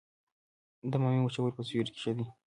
د 0.91 0.93
بامیې 1.01 1.21
وچول 1.23 1.51
په 1.55 1.61
سیوري 1.67 1.91
کې 1.93 1.99
ښه 2.03 2.11
دي؟ 2.17 2.25